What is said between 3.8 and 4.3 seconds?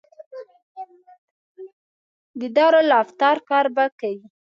کوي.